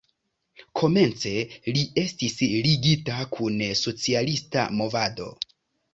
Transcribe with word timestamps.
Komence 0.79 1.33
li 1.75 1.83
estis 2.03 2.39
ligita 2.69 3.19
kun 3.37 3.61
socialista 3.85 4.65
movado. 4.81 5.29